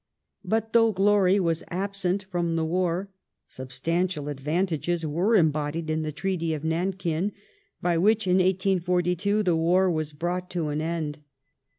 [0.43, 3.11] But though glory was absent from the war,
[3.47, 7.33] substantial advantages were embodied in the Treaty of Nankin
[7.83, 11.19] by which, in 184J2, the war was brought to an end.